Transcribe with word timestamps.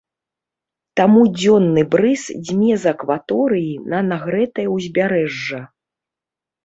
Таму 0.99 1.21
дзённы 1.35 1.83
брыз 1.93 2.23
дзьме 2.47 2.73
з 2.85 2.95
акваторыі 2.95 3.73
на 3.95 3.99
нагрэтае 4.09 4.67
ўзбярэжжа. 4.77 5.61